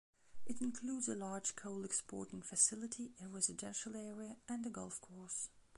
It 0.47 0.61
includes 0.61 1.07
a 1.07 1.13
large 1.13 1.55
coal 1.55 1.85
exporting 1.85 2.41
facility, 2.41 3.11
a 3.23 3.27
residential 3.27 3.95
area, 3.95 4.37
and 4.49 4.65
a 4.65 4.69
golf 4.71 4.99
course. 4.99 5.49